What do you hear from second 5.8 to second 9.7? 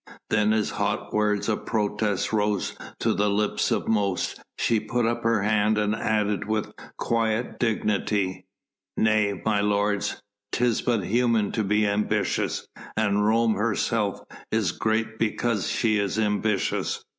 added with quiet dignity: "Nay, my